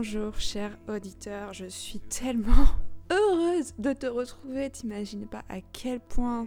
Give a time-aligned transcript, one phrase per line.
[0.00, 2.66] Bonjour, cher auditeur, je suis tellement
[3.10, 4.70] heureuse de te retrouver.
[4.70, 6.46] T'imagines pas à quel point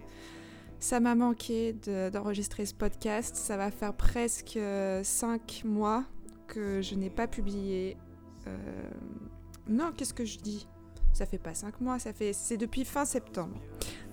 [0.80, 3.36] ça m'a manqué d'enregistrer ce podcast.
[3.36, 6.04] Ça va faire presque 5 euh, mois
[6.46, 7.98] que je n'ai pas publié.
[8.46, 8.56] Euh,
[9.68, 10.66] non, qu'est-ce que je dis?
[11.12, 13.60] Ça fait pas 5 mois, ça fait c'est depuis fin septembre.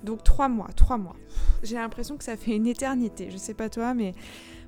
[0.03, 1.16] Donc 3 mois, 3 mois.
[1.64, 3.31] J'ai l'impression que ça fait une éternité.
[3.31, 4.14] Je sais pas toi, mais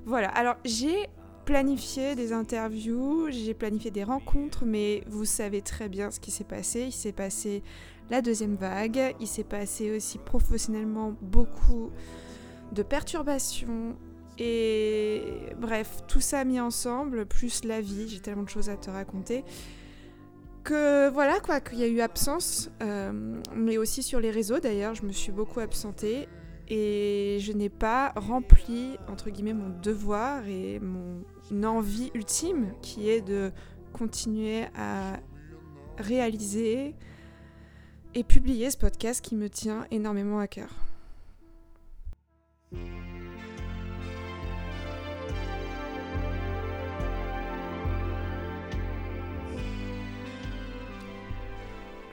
[0.06, 0.30] voilà.
[0.30, 1.10] Alors j'ai
[1.44, 6.44] planifié des interviews, j'ai planifié des rencontres, mais vous savez très bien ce qui s'est
[6.44, 6.82] passé.
[6.82, 7.62] Il s'est passé
[8.10, 11.90] la deuxième vague, il s'est passé aussi professionnellement beaucoup
[12.72, 13.96] de perturbations.
[14.38, 15.22] Et
[15.58, 19.44] bref, tout ça mis ensemble, plus la vie, j'ai tellement de choses à te raconter.
[20.64, 24.94] Que voilà quoi, qu'il y a eu absence, euh, mais aussi sur les réseaux d'ailleurs,
[24.94, 26.28] je me suis beaucoup absentée
[26.74, 31.22] et je n'ai pas rempli entre guillemets mon devoir et mon
[31.64, 33.52] envie ultime qui est de
[33.92, 35.20] continuer à
[35.98, 36.94] réaliser
[38.14, 40.70] et publier ce podcast qui me tient énormément à cœur.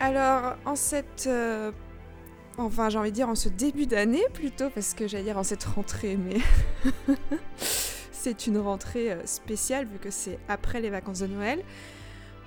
[0.01, 1.71] Alors, en cette euh,
[2.65, 5.43] enfin j'ai envie de dire en ce début d'année plutôt, parce que j'allais dire en
[5.43, 6.37] cette rentrée, mais
[8.11, 11.63] c'est une rentrée euh, spéciale vu que c'est après les vacances de Noël.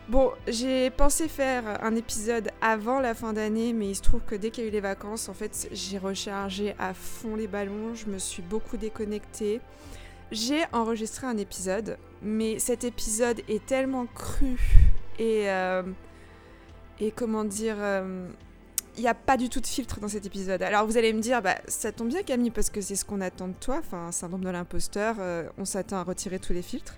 [0.09, 4.35] Bon, j'ai pensé faire un épisode avant la fin d'année, mais il se trouve que
[4.35, 7.95] dès qu'il y a eu les vacances, en fait, j'ai rechargé à fond les ballons,
[7.95, 9.61] je me suis beaucoup déconnectée.
[10.33, 14.59] J'ai enregistré un épisode, mais cet épisode est tellement cru
[15.19, 15.83] et, euh,
[16.99, 18.29] et comment dire, euh,
[18.97, 20.63] il n'y a pas du tout de filtre dans cet épisode.
[20.63, 23.21] Alors vous allez me dire, bah, ça tombe bien Camille, parce que c'est ce qu'on
[23.21, 26.97] attend de toi, enfin, syndrome de l'imposteur, euh, on s'attend à retirer tous les filtres.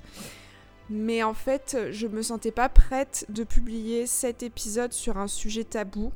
[0.90, 5.64] Mais en fait, je me sentais pas prête de publier cet épisode sur un sujet
[5.64, 6.12] tabou.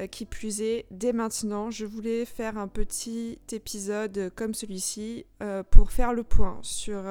[0.00, 0.26] Euh, qui
[0.60, 6.24] est, dès maintenant, je voulais faire un petit épisode comme celui-ci euh, pour faire le
[6.24, 7.04] point sur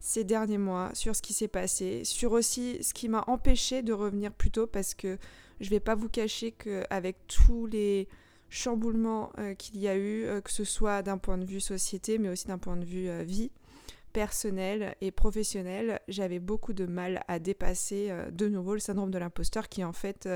[0.00, 3.92] ces derniers mois, sur ce qui s'est passé, sur aussi ce qui m'a empêché de
[3.92, 5.18] revenir plus tôt parce que
[5.60, 8.08] je vais pas vous cacher qu'avec tous les
[8.52, 12.18] chamboulements euh, qu'il y a eu, euh, que ce soit d'un point de vue société,
[12.18, 13.50] mais aussi d'un point de vue euh, vie
[14.12, 19.70] personnelle et professionnelle, j'avais beaucoup de mal à dépasser de nouveau le syndrome de l'imposteur
[19.70, 20.28] qui en fait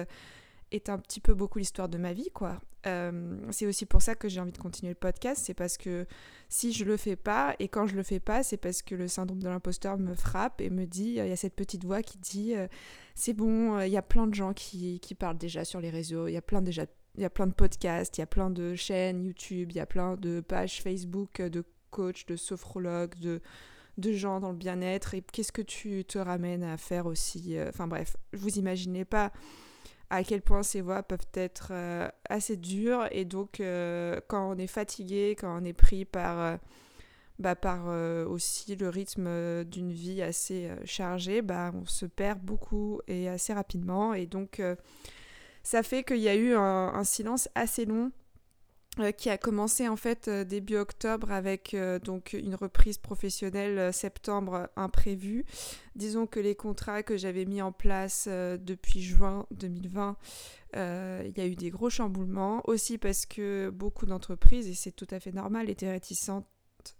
[0.72, 2.60] est un petit peu beaucoup l'histoire de ma vie, quoi.
[2.86, 6.06] Euh, c'est aussi pour ça que j'ai envie de continuer le podcast, c'est parce que
[6.48, 9.08] si je le fais pas, et quand je le fais pas, c'est parce que le
[9.08, 12.18] syndrome de l'imposteur me frappe et me dit, il y a cette petite voix qui
[12.18, 12.68] dit, euh,
[13.14, 15.90] c'est bon, euh, il y a plein de gens qui, qui, parlent déjà sur les
[15.90, 16.86] réseaux, il y a plein déjà...
[17.18, 20.16] Y a de podcasts, il y a plein de chaînes YouTube, il y a plein
[20.16, 23.40] de pages Facebook de coachs, de sophrologues, de,
[23.96, 25.14] de gens dans le bien-être.
[25.14, 29.32] Et qu'est-ce que tu te ramènes à faire aussi Enfin bref, vous imaginez pas
[30.10, 34.58] à quel point ces voix peuvent être euh, assez dures et donc euh, quand on
[34.58, 36.56] est fatigué, quand on est pris par, euh,
[37.38, 37.54] bah,
[38.28, 44.14] aussi le rythme d'une vie assez chargée, bah, on se perd beaucoup et assez rapidement
[44.14, 44.62] et donc
[45.62, 48.10] ça fait qu'il y a eu un silence assez long
[49.16, 54.70] qui a commencé en fait euh, début octobre avec euh, donc une reprise professionnelle septembre
[54.76, 55.44] imprévue.
[55.94, 60.16] Disons que les contrats que j'avais mis en place depuis juin 2020,
[60.74, 62.62] il y a eu des gros chamboulements.
[62.64, 66.46] Aussi parce que beaucoup d'entreprises, et c'est tout à fait normal, étaient réticentes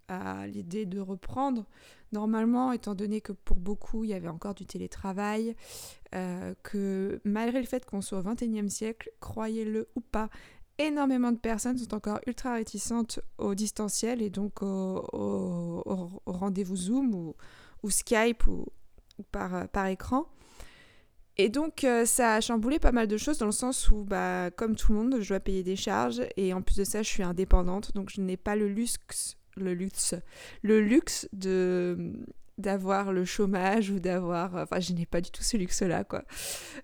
[0.07, 1.65] à l'idée de reprendre
[2.11, 5.55] normalement, étant donné que pour beaucoup, il y avait encore du télétravail,
[6.11, 10.29] que malgré le fait qu'on soit au XXIe siècle, croyez-le ou pas,
[10.79, 15.83] énormément de personnes sont encore ultra réticentes au distanciel et donc au,
[16.25, 17.33] rendez-vous Zoom
[17.83, 18.65] ou, Skype ou,
[19.31, 20.27] par, par écran.
[21.39, 24.49] Et donc euh, ça a chamboulé pas mal de choses dans le sens où, bah,
[24.51, 27.09] comme tout le monde, je dois payer des charges et en plus de ça, je
[27.09, 30.15] suis indépendante, donc je n'ai pas le luxe, le luxe,
[30.63, 32.13] le luxe de
[32.57, 34.55] d'avoir le chômage ou d'avoir...
[34.55, 36.23] Enfin, je n'ai pas du tout ce luxe-là, quoi.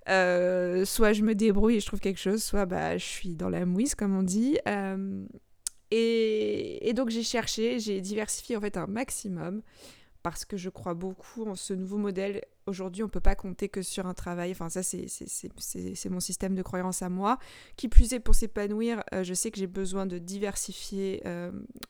[0.10, 3.50] Euh, soit je me débrouille et je trouve quelque chose, soit bah, je suis dans
[3.50, 4.58] la mouise, comme on dit.
[4.68, 5.26] Euh,
[5.92, 9.62] et, donc j'ai cherché, j'ai diversifié en fait un maximum
[10.22, 12.42] parce que je crois beaucoup en ce nouveau modèle.
[12.66, 14.52] Aujourd'hui, on ne peut pas compter que sur un travail.
[14.52, 17.40] Enfin, ça, c'est mon système de croyance à moi.
[17.76, 21.22] Qui plus est, pour s'épanouir, euh, je sais que j'ai besoin de diversifier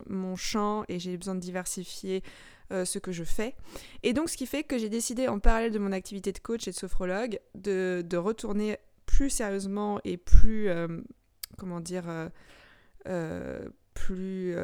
[0.07, 2.23] mon champ et j'ai besoin de diversifier
[2.71, 3.55] euh, ce que je fais.
[4.03, 6.67] Et donc, ce qui fait que j'ai décidé, en parallèle de mon activité de coach
[6.67, 10.87] et de sophrologue, de, de retourner plus sérieusement et plus, euh,
[11.57, 12.05] comment dire,
[13.07, 14.55] euh, plus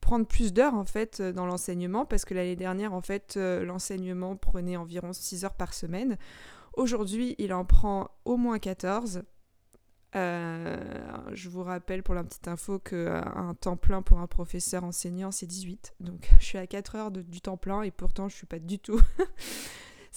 [0.00, 4.76] prendre plus d'heures en fait dans l'enseignement parce que l'année dernière en fait l'enseignement prenait
[4.76, 6.16] environ 6 heures par semaine.
[6.74, 9.22] Aujourd'hui, il en prend au moins 14.
[10.14, 15.46] Je vous rappelle pour la petite info qu'un temps plein pour un professeur enseignant, c'est
[15.46, 15.94] 18.
[16.00, 18.78] Donc je suis à 4 heures du temps plein et pourtant je suis pas du
[18.78, 19.00] tout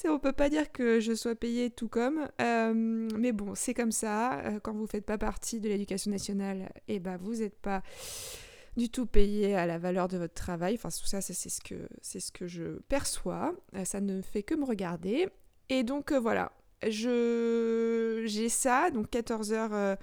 [0.09, 3.91] on peut pas dire que je sois payée tout comme, euh, mais bon, c'est comme
[3.91, 4.39] ça.
[4.39, 7.83] Euh, quand vous faites pas partie de l'éducation nationale, et eh ben vous n'êtes pas
[8.75, 10.75] du tout payé à la valeur de votre travail.
[10.75, 13.55] Enfin, tout ça, c'est ce que c'est ce que je perçois.
[13.75, 15.29] Euh, ça ne fait que me regarder.
[15.69, 16.51] Et donc voilà,
[16.89, 19.97] je j'ai ça, donc 14 heures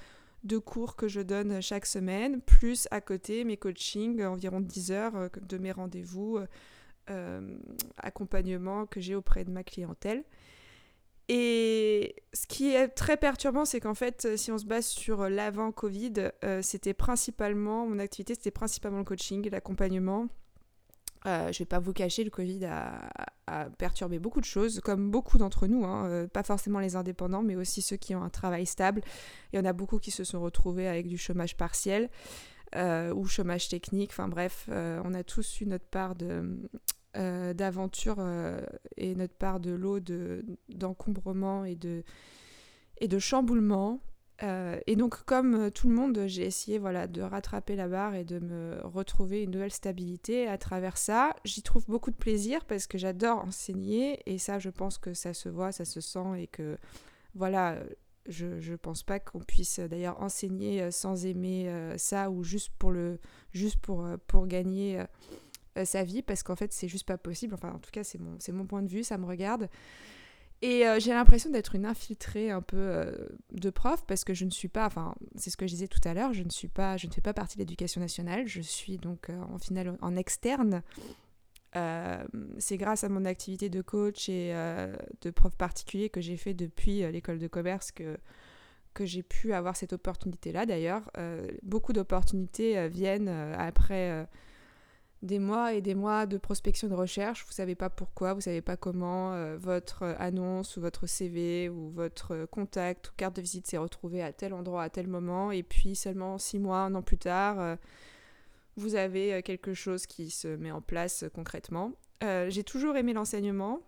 [0.45, 5.31] de cours que je donne chaque semaine, plus à côté mes coachings, environ 10 heures
[5.41, 6.39] de mes rendez-vous
[7.11, 7.59] euh,
[7.97, 10.23] accompagnement que j'ai auprès de ma clientèle.
[11.29, 15.73] Et ce qui est très perturbant, c'est qu'en fait, si on se base sur l'avant
[15.73, 20.29] Covid, euh, c'était principalement, mon activité, c'était principalement le coaching, l'accompagnement.
[21.27, 23.11] Euh, je vais pas vous cacher, le Covid a,
[23.79, 27.57] perturbé beaucoup de choses, comme beaucoup d'entre nous, hein, euh, pas forcément les indépendants, mais
[27.57, 29.03] aussi ceux qui ont un travail stable.
[29.53, 32.09] Il y en a beaucoup qui se sont retrouvés avec du chômage partiel
[32.77, 34.11] ou chômage technique.
[34.13, 36.57] Enfin bref, on a tous eu notre part de,
[37.17, 38.61] euh, d'aventure euh,
[38.97, 39.99] et notre part de lot
[40.69, 42.05] d'encombrement et, de,
[42.99, 44.01] et de chamboulement.
[44.43, 48.25] Euh, et donc, comme tout le monde, j'ai essayé voilà, de rattraper la barre et
[48.25, 51.35] de me retrouver une nouvelle stabilité à travers ça.
[51.45, 55.35] J'y trouve beaucoup de plaisir parce que j'adore enseigner et ça, je pense que ça
[55.35, 56.79] se voit, ça se sent et que
[57.35, 57.79] voilà,
[58.27, 63.19] je ne pense pas qu'on puisse d'ailleurs enseigner sans aimer ça ou juste pour, le,
[63.53, 65.05] juste pour, pour gagner
[65.79, 67.55] euh, sa vie parce qu'en fait c'est juste pas possible.
[67.55, 69.69] Enfin en tout cas c'est mon, c'est mon point de vue, ça me regarde.
[70.63, 73.13] Et euh, j'ai l'impression d'être une infiltrée un peu euh,
[73.53, 76.01] de prof parce que je ne suis pas, enfin c'est ce que je disais tout
[76.05, 78.61] à l'heure, je ne suis pas, je ne fais pas partie de l'éducation nationale, je
[78.61, 80.83] suis donc en finale en externe.
[82.59, 84.53] c'est grâce à mon activité de coach et
[85.23, 88.19] de prof particulier que j'ai fait depuis l'école de commerce que,
[88.93, 90.67] que j'ai pu avoir cette opportunité-là.
[90.67, 91.11] D'ailleurs,
[91.63, 94.27] beaucoup d'opportunités viennent après
[95.23, 98.63] des mois et des mois de prospection de recherche, vous savez pas pourquoi, vous savez
[98.63, 103.67] pas comment euh, votre annonce ou votre CV ou votre contact ou carte de visite
[103.67, 107.03] s'est retrouvée à tel endroit à tel moment et puis seulement six mois, un an
[107.03, 107.77] plus tard, euh,
[108.77, 111.93] vous avez euh, quelque chose qui se met en place concrètement.
[112.23, 113.81] j'ai toujours aimé l'enseignement.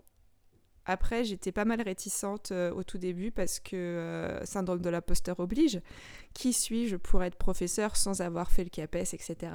[0.84, 5.80] Après, j'étais pas mal réticente au tout début parce que syndrome de l'imposteur oblige.
[6.34, 9.52] Qui suis-je pour être professeur sans avoir fait le CAPES, etc.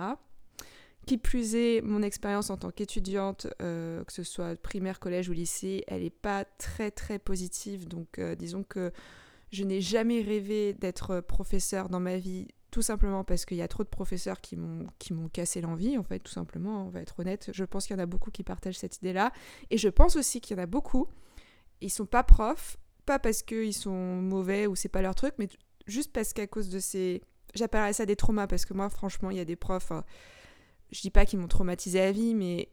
[1.07, 5.31] Qui plus est, mon expérience en tant qu'étudiante, euh, que ce soit primaire, collège ou
[5.31, 7.87] lycée, elle n'est pas très très positive.
[7.87, 8.91] Donc euh, disons que
[9.53, 13.69] je n'ai jamais rêvé d'être professeur dans ma vie, tout simplement parce qu'il y a
[13.69, 17.51] trop de professeurs qui m'ont cassé l'envie, en fait, tout simplement, on va être honnête.
[17.53, 19.31] Je pense qu'il y en a beaucoup qui partagent cette idée-là.
[19.69, 21.07] Et je pense aussi qu'il y en a beaucoup,
[21.79, 22.75] ils sont pas profs,
[23.05, 25.47] pas parce qu'ils sont mauvais ou c'est pas leur truc, mais
[25.85, 27.21] juste parce qu'à cause de ces...
[27.55, 29.93] J'appellerais ça des traumas, parce que moi, franchement, il y a des profs...
[29.93, 30.03] Hein,
[30.91, 32.69] je dis pas qu'ils m'ont traumatisé à vie, mais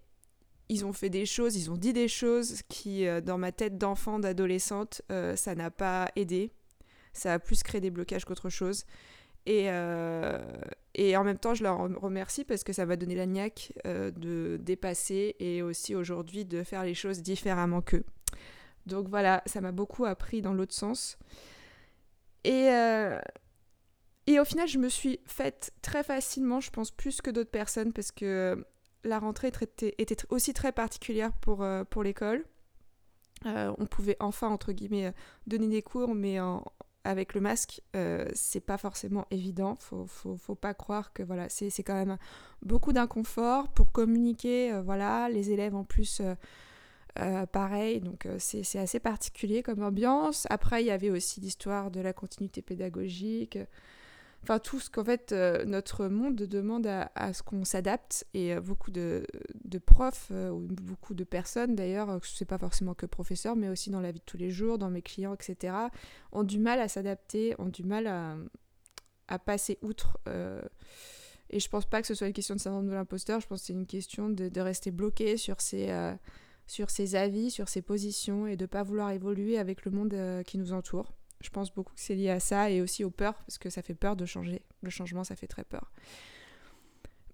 [0.68, 3.76] ils ont fait des choses, ils ont dit des choses qui, euh, dans ma tête
[3.76, 6.50] d'enfant, d'adolescente, euh, ça n'a pas aidé.
[7.12, 8.84] Ça a plus créé des blocages qu'autre chose.
[9.46, 10.40] Et, euh,
[10.98, 15.36] en même temps, je leur remercie parce que ça m'a donné la niaque de dépasser
[15.38, 18.04] et aussi aujourd'hui de faire les choses différemment qu'eux.
[18.86, 21.18] Donc voilà, ça m'a beaucoup appris dans l'autre sens.
[22.44, 22.68] Et,
[24.26, 27.92] et au final, je me suis faite très facilement, je pense plus que d'autres personnes,
[27.92, 28.64] parce que
[29.04, 29.52] la rentrée
[29.98, 32.44] était aussi très particulière pour, euh, pour l'école.
[33.46, 35.12] Euh, on pouvait enfin, entre guillemets,
[35.46, 36.38] donner des cours, mais
[37.04, 39.76] avec le masque, euh, c'est pas forcément évident.
[39.78, 42.16] Faut, faut, faut, pas croire que voilà, c'est quand même
[42.62, 44.80] beaucoup d'inconfort pour communiquer.
[44.80, 46.22] voilà, les élèves en plus.
[47.52, 50.46] pareil, donc c'est assez particulier comme ambiance.
[50.48, 53.58] Après, il y avait aussi l'histoire de la continuité pédagogique,
[54.44, 58.60] enfin tout ce qu'en fait euh, notre monde demande à, ce qu'on s'adapte et euh,
[58.60, 59.26] beaucoup de,
[59.86, 64.00] profs euh, ou beaucoup de personnes d'ailleurs, c'est pas forcément que professeurs mais aussi dans
[64.00, 65.74] la vie de tous les jours, dans mes clients, etc.,
[66.32, 70.18] ont du mal à s'adapter, ont du mal à, passer outre.
[71.50, 73.60] et je pense pas que ce soit une question de syndrome de l'imposteur, je pense
[73.60, 75.88] que c'est une question de, rester bloqué sur ses,
[76.66, 80.58] sur ses avis, sur ses positions et de pas vouloir évoluer avec le monde qui
[80.58, 81.14] nous entoure.
[81.44, 83.82] Je pense beaucoup que c'est lié à ça et aussi aux peurs, parce que ça
[83.82, 84.62] fait peur de changer.
[84.82, 85.92] Le changement, ça fait très peur.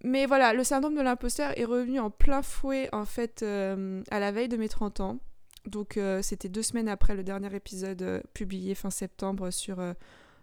[0.02, 4.18] Mais voilà, le syndrome de l'imposteur est revenu en plein fouet, en fait, euh, à
[4.18, 5.20] la veille de mes 30 ans.
[5.64, 9.80] Donc, euh, c'était deux semaines après le dernier épisode euh, publié fin septembre sur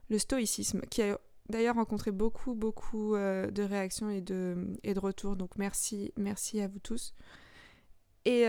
[0.10, 1.20] le stoïcisme, qui a
[1.50, 5.36] d'ailleurs rencontré beaucoup, beaucoup de réactions et de, et de retours.
[5.36, 7.14] Donc merci, merci à vous tous.
[8.24, 8.46] Et,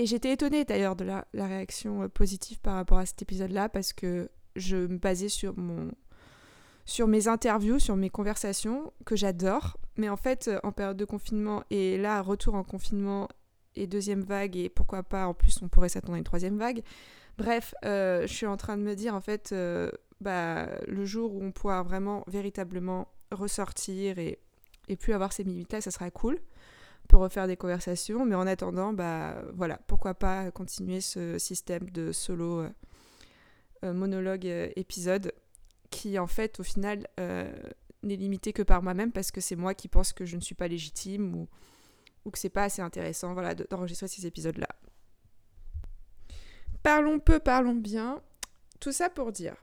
[0.00, 4.30] et j'étais étonnée d'ailleurs de la, réaction positive par rapport à cet épisode-là parce que
[4.56, 5.90] je me basais sur mon
[6.86, 9.76] sur mes interviews, sur mes conversations que j'adore.
[9.96, 13.28] Mais en fait, en période de confinement et là, retour en confinement
[13.76, 16.82] et deuxième vague et pourquoi pas en plus on pourrait s'attendre à une troisième vague.
[17.36, 19.90] Bref, euh, je suis en train de me dire en fait, euh,
[20.22, 24.38] bah, le jour où on pourra vraiment véritablement ressortir et,
[24.88, 26.40] et plus avoir ces limites là, ça sera cool
[27.10, 28.24] pour refaire des conversations.
[28.24, 32.64] Mais en attendant, bah voilà, pourquoi pas continuer ce système de solo
[33.84, 35.32] euh, monologue épisode
[35.90, 39.88] qui en fait au final n'est limité que par moi-même parce que c'est moi qui
[39.88, 41.34] pense que je ne suis pas légitime
[42.24, 44.68] ou que c'est pas assez intéressant voilà, d'enregistrer ces épisodes-là.
[46.82, 48.22] Parlons peu, parlons bien.
[48.78, 49.56] Tout ça pour dire.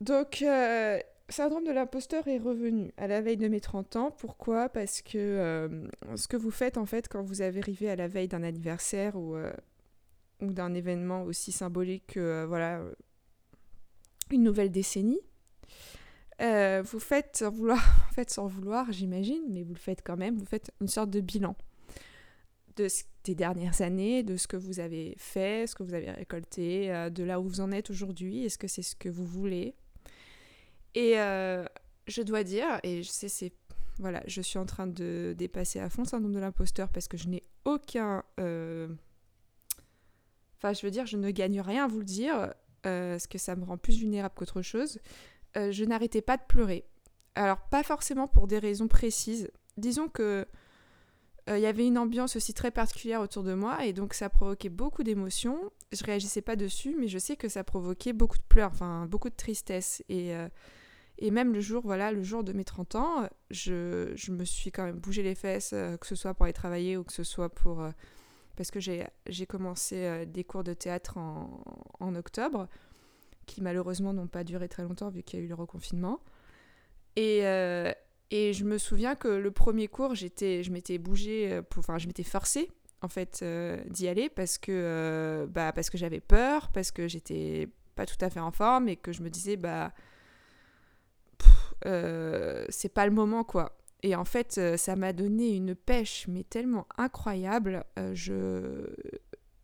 [0.00, 0.98] Donc, euh,
[1.32, 4.10] syndrome de l'imposteur est revenu à la veille de mes 30 ans.
[4.10, 4.68] Pourquoi?
[4.68, 8.28] Parce que euh, ce que vous faites en fait quand vous arrivez à la veille
[8.28, 9.52] d'un anniversaire ou, euh,
[10.40, 12.82] d'un événement aussi symbolique que voilà,
[14.30, 15.20] une nouvelle décennie,
[16.40, 17.78] euh, vous faites sans vouloir,
[18.10, 21.20] en fait vouloir, j'imagine, mais vous le faites quand même, vous faites une sorte de
[21.20, 21.56] bilan
[22.76, 22.88] de
[23.24, 27.08] des dernières années, de ce que vous avez fait, ce que vous avez récolté, euh,
[27.08, 29.76] de là où vous en êtes aujourd'hui, est-ce que c'est ce que vous voulez?
[30.94, 31.64] Et euh,
[32.06, 33.52] je dois dire, et je sais, c'est
[33.98, 37.16] voilà, je suis en train de dépasser à fond le syndrome de l'imposteur parce que
[37.16, 38.24] je n'ai aucun.
[40.58, 43.54] Enfin, je veux dire, je ne gagne rien à vous le dire, parce que ça
[43.56, 44.98] me rend plus vulnérable qu'autre chose.
[45.56, 46.84] Euh, je n'arrêtais pas de pleurer.
[47.34, 49.50] Alors pas forcément pour des raisons précises.
[49.76, 50.46] Disons que
[51.48, 54.28] il euh, y avait une ambiance aussi très particulière autour de moi et donc ça
[54.28, 55.58] provoquait beaucoup d'émotions.
[55.90, 59.28] Je réagissais pas dessus, mais je sais que ça provoquait beaucoup de pleurs, enfin beaucoup
[59.28, 60.04] de tristesse.
[60.08, 60.48] Et, euh,
[61.18, 64.84] et même le jour, voilà, le jour de mes 30 ans, je, me suis quand
[64.84, 67.86] même bougé les fesses, que ce soit pour aller travailler ou que ce soit pour...
[68.56, 72.68] parce que j'ai commencé des cours de théâtre en, octobre
[73.46, 76.20] qui malheureusement n'ont pas duré très longtemps vu qu'il y a eu le reconfinement.
[77.16, 77.92] Et, euh,
[78.30, 82.06] et je me souviens que le premier cours, j'étais, je m'étais bougée, euh, enfin je
[82.06, 82.70] m'étais forcée
[83.02, 87.68] en fait euh, d'y aller parce que, bah, parce que j'avais peur, parce que j'étais
[87.94, 89.92] pas tout à fait en forme et que je me disais bah
[91.84, 93.76] c'est pas le moment quoi.
[94.04, 97.84] Et en fait, ça m'a donné une pêche, mais tellement incroyable.
[98.14, 98.86] je,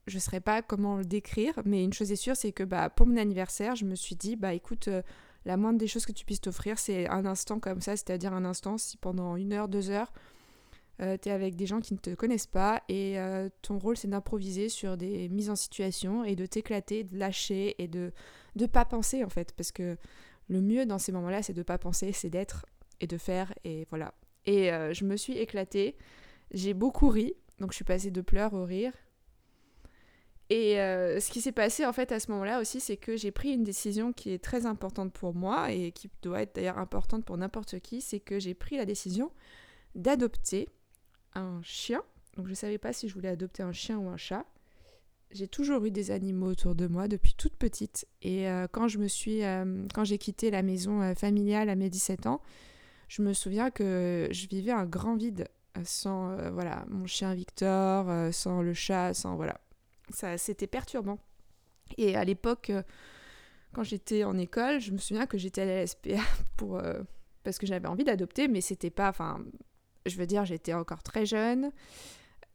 [0.08, 2.90] je ne saurais pas comment le décrire, mais une chose est sûre, c'est que bah,
[2.90, 5.02] pour mon anniversaire, je me suis dit, bah écoute, euh,
[5.44, 8.44] la moindre des choses que tu puisses t'offrir, c'est un instant comme ça, c'est-à-dire un
[8.44, 10.12] instant si pendant une heure, deux heures,
[11.00, 13.96] euh, tu es avec des gens qui ne te connaissent pas et euh, ton rôle
[13.96, 18.12] c'est d'improviser sur des mises en situation et de t'éclater, de lâcher et de
[18.56, 19.96] ne pas penser en fait, parce que
[20.48, 22.66] le mieux dans ces moments-là, c'est de ne pas penser, c'est d'être
[23.00, 24.14] et de faire et voilà.
[24.44, 25.96] Et je me suis éclatée,
[26.52, 28.92] j'ai beaucoup ri, donc je suis passée de pleurs au rire,
[30.50, 33.30] et euh, ce qui s'est passé en fait à ce moment-là aussi, c'est que j'ai
[33.30, 37.24] pris une décision qui est très importante pour moi et qui doit être d'ailleurs importante
[37.24, 39.30] pour n'importe qui, c'est que j'ai pris la décision
[39.94, 40.70] d'adopter
[41.34, 42.02] un chien.
[42.36, 44.46] Donc je ne savais pas si je voulais adopter un chien ou un chat.
[45.30, 48.98] J'ai toujours eu des animaux autour de moi depuis toute petite et euh, quand je
[48.98, 52.40] me suis euh, quand j'ai quitté la maison familiale à mes 17 ans,
[53.08, 55.48] je me souviens que je vivais un grand vide
[55.84, 59.60] sans voilà, mon chien Victor, sans le chat, sans voilà,
[60.10, 61.18] ça, c'était perturbant.
[61.96, 62.82] Et à l'époque, euh,
[63.72, 66.22] quand j'étais en école, je me souviens que j'étais allée à la SPA
[66.56, 67.00] pour, euh,
[67.44, 69.08] parce que j'avais envie d'adopter, mais c'était pas.
[69.08, 69.42] Enfin,
[70.06, 71.72] je veux dire, j'étais encore très jeune.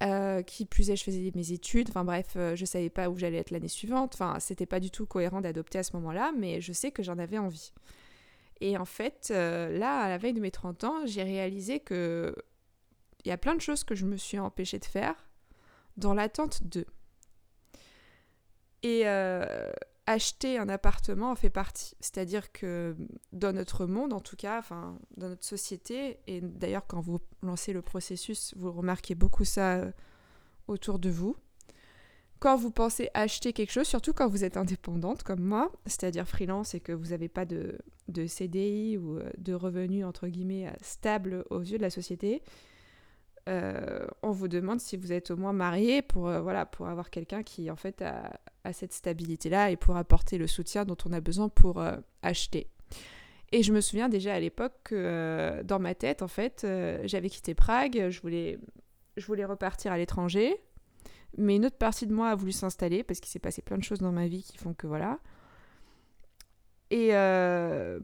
[0.01, 1.89] Euh, qui plus est, je faisais mes études.
[1.89, 4.15] Enfin bref, je savais pas où j'allais être l'année suivante.
[4.15, 7.17] Enfin, c'était pas du tout cohérent d'adopter à ce moment-là, mais je sais que j'en
[7.19, 7.71] avais envie.
[8.59, 12.35] Et en fait, là, à la veille de mes 30 ans, j'ai réalisé que
[13.23, 15.15] il y a plein de choses que je me suis empêchée de faire
[15.97, 16.85] dans l'attente de.
[18.83, 19.71] Et euh,
[20.05, 21.95] acheter un appartement en fait partie.
[21.99, 22.95] C'est-à-dire que
[23.31, 27.73] dans notre monde, en tout cas, enfin, dans notre société, et d'ailleurs quand vous lancez
[27.73, 29.91] le processus, vous remarquez beaucoup ça euh,
[30.67, 31.35] autour de vous.
[32.39, 36.75] Quand vous pensez acheter quelque chose, surtout quand vous êtes indépendante comme moi, c'est-à-dire freelance
[36.75, 37.77] et que vous n'avez pas de,
[38.09, 42.41] de, CDI ou euh, de revenus entre guillemets stable aux yeux de la société,
[43.49, 47.09] euh, on vous demande si vous êtes au moins marié pour, euh, voilà, pour avoir
[47.09, 48.39] quelqu'un qui en fait a,
[48.71, 52.67] cette stabilité-là et pour apporter le soutien dont on a besoin pour euh, acheter.
[53.51, 56.65] Et je me souviens déjà à l'époque que dans ma tête, en fait,
[57.03, 58.57] j'avais quitté Prague, je voulais,
[59.15, 60.59] je voulais repartir à l'étranger,
[61.37, 63.83] mais une autre partie de moi a voulu s'installer parce qu'il s'est passé plein de
[63.83, 65.19] choses dans ma vie qui font que voilà.
[66.89, 67.09] Et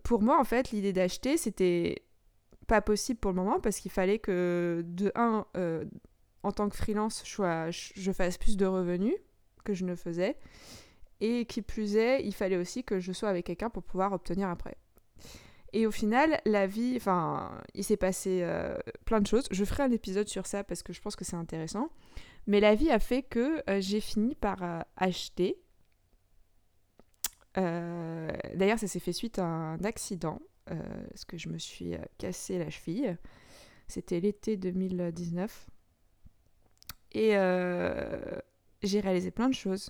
[0.04, 2.04] pour moi, en fait, l'idée d'acheter, c'était
[2.70, 5.46] pas possible pour le moment parce qu'il fallait que, de un,
[6.44, 9.16] en tant que freelance, je, fasse plus de revenus
[9.64, 10.38] que je ne faisais.
[11.22, 14.48] Et qui plus est, il fallait aussi que je sois avec quelqu'un pour pouvoir obtenir
[14.48, 14.78] un prêt.
[15.74, 19.48] Et au final, la vie, enfin, il s'est passé euh, plein de choses.
[19.52, 21.90] Je ferai un épisode sur ça parce que je pense que c'est intéressant.
[22.48, 25.58] Mais la vie a fait que euh, j'ai fini par euh, acheter.
[27.56, 30.42] D'ailleurs, ça s'est fait suite à un accident,
[31.10, 33.18] parce que je me suis cassé la cheville.
[33.88, 35.68] C'était l'été 2019.
[37.14, 37.32] Et
[38.82, 39.90] j'ai réalisé plein de choses.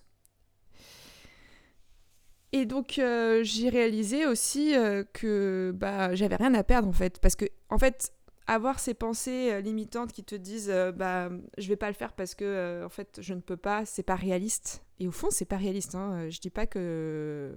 [2.51, 7.19] Et donc euh, j'ai réalisé aussi euh, que bah j'avais rien à perdre en fait
[7.19, 8.12] parce que en fait
[8.48, 12.33] avoir ces pensées euh, limitantes qui te disent bah je vais pas le faire parce
[12.33, 15.57] que en fait je ne peux pas c'est pas réaliste et au fond c'est pas
[15.57, 16.27] réaliste hein.
[16.29, 17.55] je dis pas que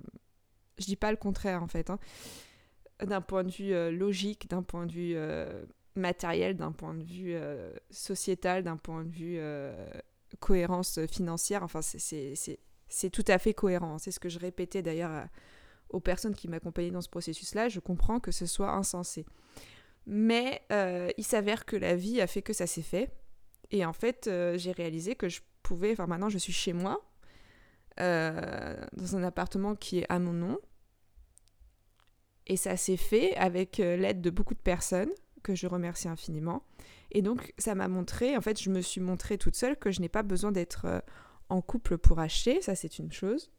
[0.79, 1.99] je dis pas le contraire en fait hein.
[3.05, 5.17] D'un point de vue logique d'un point de vue
[5.95, 7.37] matériel d'un point de vue
[7.91, 9.41] sociétal d'un point de vue
[10.41, 11.81] cohérence financière enfin
[12.93, 13.97] c'est tout à fait cohérent.
[13.99, 15.27] C'est ce que je répétais d'ailleurs
[15.89, 17.69] aux personnes qui m'accompagnaient dans ce processus-là.
[17.69, 19.25] Je comprends que ce soit insensé.
[20.07, 23.11] Mais euh, il s'avère que la vie a fait que ça s'est fait.
[23.71, 25.93] Et en fait, euh, j'ai réalisé que je pouvais.
[25.93, 27.03] Enfin, maintenant, je suis chez moi,
[27.99, 30.59] euh, dans un appartement qui est à mon nom.
[32.47, 35.11] Et ça s'est fait avec l'aide de beaucoup de personnes,
[35.43, 36.63] que je remercie infiniment.
[37.11, 40.01] Et donc, ça m'a montré, en fait, je me suis montrée toute seule que je
[40.01, 41.03] n'ai pas besoin d'être
[41.49, 43.51] en couple pour acheter, ça c'est une chose.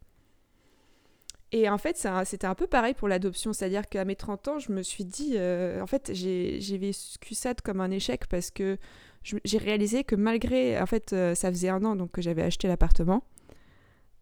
[1.52, 4.72] Et en fait, c'était un peu pareil pour l'adoption, c'est-à-dire qu'à mes 30 ans, je
[4.72, 8.80] me suis dit, euh, en fait, j'ai vécu ça comme un échec parce que
[9.22, 12.68] j'ai réalisé que malgré, en fait, euh, ça faisait un an donc que j'avais acheté
[12.68, 13.24] l'appartement,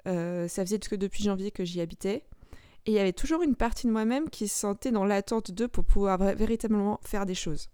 [0.09, 2.25] euh, ça faisait que depuis janvier que j'y habitais,
[2.85, 5.67] et il y avait toujours une partie de moi-même qui se sentait dans l'attente d'eux
[5.67, 7.69] pour pouvoir véritablement faire des choses.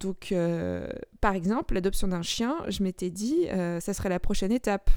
[0.00, 0.86] Donc, euh,
[1.20, 4.90] par exemple, l'adoption d'un chien, je m'étais dit, euh, ça serait la prochaine étape.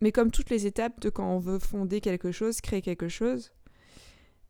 [0.00, 3.52] Mais comme toutes les étapes de quand on veut fonder quelque chose, créer quelque chose,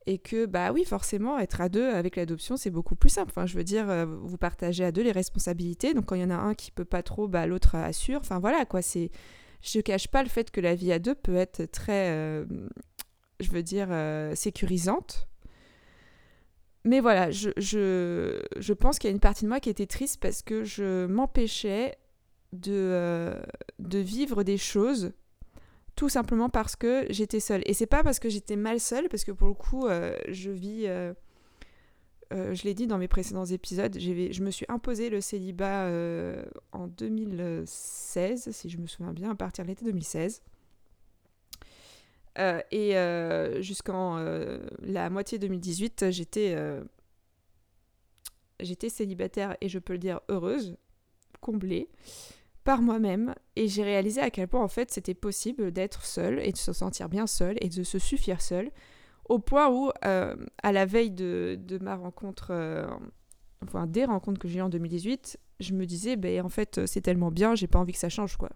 [0.06, 3.32] et que, bah oui, forcément, être à deux avec l'adoption, c'est beaucoup plus simple.
[3.34, 5.94] Enfin, je veux dire, euh, vous partagez à deux les responsabilités.
[5.94, 8.20] Donc, quand il y en a un qui peut pas trop, bah, l'autre assure.
[8.20, 8.82] Enfin, voilà, quoi.
[8.82, 9.10] C'est,
[9.62, 12.44] je ne cache pas le fait que la vie à deux peut être très,
[13.44, 13.88] je veux dire,
[14.34, 15.28] sécurisante
[16.84, 20.20] mais voilà, je, je, pense qu'il y a une partie de moi qui était triste
[20.20, 21.96] parce que je m'empêchais
[22.52, 23.42] de, euh,
[23.78, 25.12] de vivre des choses
[25.96, 27.62] tout simplement parce que j'étais seule.
[27.66, 30.50] Et c'est pas parce que j'étais mal seule, parce que pour le coup, euh, je
[30.50, 30.86] vis.
[30.86, 31.14] Euh,
[32.32, 35.88] je l'ai dit dans mes précédents épisodes, je me suis imposé le célibat
[36.72, 40.42] en 2016, si je me souviens bien, à partir de l'été 2016.
[42.38, 46.56] Euh, et euh, jusqu'en euh, la moitié 2018, j'étais
[48.60, 50.76] j'étais célibataire et je peux le dire heureuse,
[51.40, 51.88] comblée
[52.64, 53.34] par moi-même.
[53.56, 56.72] Et j'ai réalisé à quel point en fait c'était possible d'être seule et de se
[56.72, 58.70] sentir bien seule et de se suffire seule
[59.26, 62.52] au point où à la veille de, de ma rencontre
[63.62, 67.00] enfin des rencontres que j'ai eues en 2018 je me disais ben en fait c'est
[67.00, 68.50] tellement bien j'ai pas envie que ça change quoi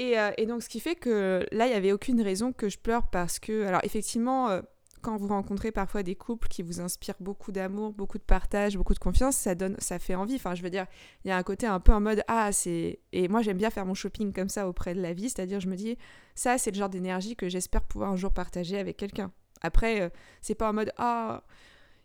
[0.00, 2.78] euh, et, donc, ce qui fait que là, il n'y avait aucune raison que je
[2.78, 4.62] pleure parce que, alors effectivement, euh,
[5.02, 8.94] quand vous rencontrez parfois des couples qui vous inspirent beaucoup d'amour, beaucoup de partage, beaucoup
[8.94, 10.36] de confiance, ça donne, ça fait envie.
[10.36, 10.86] Enfin, je veux dire,
[11.24, 13.70] il y a un côté un peu en mode ah c'est et moi j'aime bien
[13.70, 15.98] faire mon shopping comme ça auprès de la vie, c'est-à-dire je me dis
[16.36, 19.32] ça c'est le genre d'énergie que j'espère pouvoir un jour partager avec quelqu'un.
[19.60, 20.08] Après, euh,
[20.40, 21.42] c'est pas en mode ah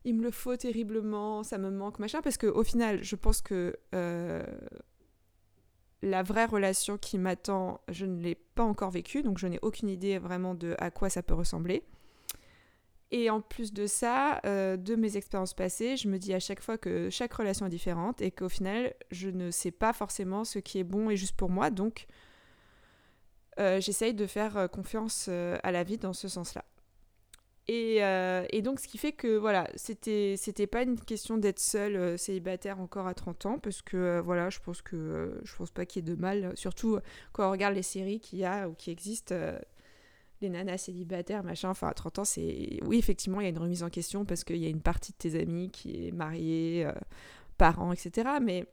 [0.04, 3.41] il me le faut terriblement, ça me manque machin, parce que au final, je pense
[3.41, 3.76] que
[6.01, 9.89] la vraie relation qui m'attend, je ne l'ai pas encore vécue, donc je n'ai aucune
[9.89, 11.83] idée vraiment de à quoi ça peut ressembler.
[13.12, 16.62] Et en plus de ça, euh, de mes expériences passées, je me dis à chaque
[16.62, 20.60] fois que chaque relation est différente et qu'au final, je ne sais pas forcément ce
[20.60, 21.69] qui est bon et juste pour moi.
[21.69, 22.05] Donc,
[23.60, 26.65] euh, j'essaye de faire euh, confiance à la vie dans ce sens-là.
[27.69, 31.95] Euh, et, donc, ce qui fait que, voilà, c'était, c'était pas une question d'être seule
[31.95, 35.71] euh, célibataire encore à 30 ans, parce que, euh, voilà, je pense que je pense
[35.71, 36.99] pas qu'il y ait de mal, surtout
[37.34, 39.36] quand on regarde les séries qu'il y a ou qui existent,
[40.41, 42.80] les nanas célibataires, machin, enfin, à 30 ans, c'est.
[42.86, 45.12] Oui, effectivement, il y a une remise en question parce qu'il y a une partie
[45.12, 46.88] de tes amis qui est mariée,
[47.58, 48.30] parents, etc.
[48.41, 48.65] Mais.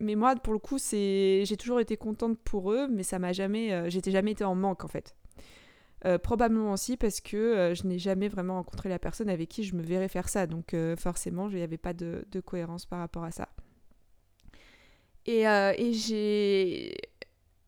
[0.00, 3.32] Mais moi, pour le coup, c'est, j'ai toujours été contente pour eux, mais ça m'a
[3.32, 5.14] jamais, j'étais jamais été en manque en fait.
[6.06, 9.64] Euh, probablement aussi parce que euh, je n'ai jamais vraiment rencontré la personne avec qui
[9.64, 10.46] je me verrais faire ça.
[10.46, 13.48] Donc euh, forcément, il n'y avait pas de, cohérence par rapport à ça.
[15.24, 15.44] Et,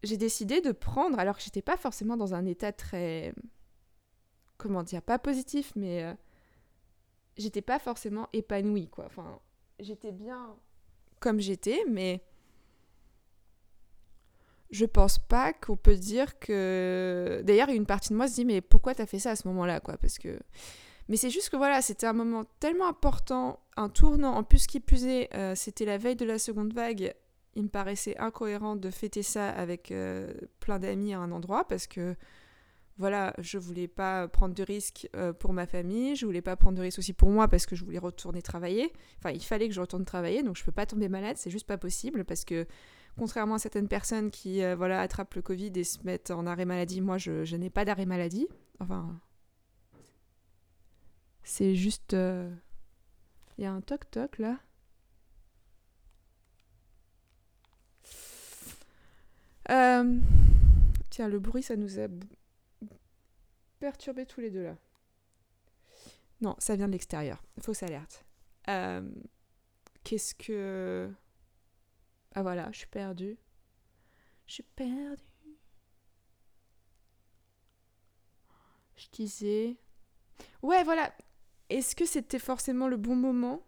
[0.02, 3.34] j'ai décidé de prendre, alors que j'étais pas forcément dans un état très
[4.58, 6.14] comment dire, pas positif, mais
[7.36, 9.08] j'étais pas forcément épanouie, quoi.
[9.80, 10.54] J'étais bien
[11.18, 12.22] comme j'étais, mais
[14.70, 17.42] je pense pas qu'on peut dire que.
[17.44, 19.80] D'ailleurs, une partie de moi se dit, mais pourquoi t'as fait ça à ce moment-là,
[19.80, 20.38] quoi Parce que.
[21.08, 24.34] Mais c'est juste que voilà, c'était un moment tellement important, un tournant.
[24.34, 27.14] En plus, qui plus est, euh, c'était la veille de la seconde vague.
[27.54, 31.86] Il me paraissait incohérent de fêter ça avec euh, plein d'amis à un endroit parce
[31.86, 32.16] que
[32.98, 36.76] voilà, je voulais pas prendre de risques euh, pour ma famille, je voulais pas prendre
[36.76, 38.92] de risques aussi pour moi parce que je voulais retourner travailler.
[39.18, 41.66] Enfin, il fallait que je retourne travailler, donc je peux pas tomber malade, c'est juste
[41.66, 42.66] pas possible parce que
[43.18, 46.64] contrairement à certaines personnes qui euh, voilà attrapent le Covid et se mettent en arrêt
[46.64, 48.48] maladie, moi je, n'ai pas d'arrêt maladie.
[48.80, 49.20] Enfin,
[51.42, 52.50] c'est juste, euh,
[53.58, 54.58] il y a un toc toc là.
[61.16, 62.08] Tiens, le bruit, ça nous a
[63.78, 64.76] perturbés tous les deux là.
[66.42, 67.42] Non, ça vient de l'extérieur.
[67.60, 68.26] Fausse alerte.
[68.68, 69.08] Euh,
[70.04, 71.10] qu'est-ce que.
[72.36, 73.38] Ah voilà, je suis perdue.
[74.46, 75.22] Je suis perdue.
[78.94, 79.76] Je disais.
[80.62, 81.12] Ouais, voilà.
[81.70, 83.66] Est-ce que c'était forcément le bon moment?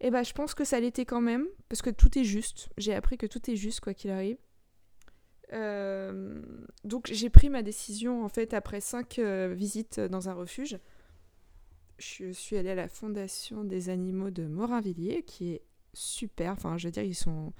[0.00, 2.70] Eh ben, je pense que ça l'était quand même, parce que tout est juste.
[2.78, 4.38] J'ai appris que tout est juste, quoi qu'il arrive.
[5.52, 6.42] Euh,
[6.84, 10.78] donc j'ai pris ma décision en fait après cinq euh, visites dans un refuge.
[11.98, 15.62] Je suis allée à la Fondation des animaux de Morinvilliers qui est
[15.96, 16.52] super.
[16.52, 17.52] Enfin, je veux dire, ils sont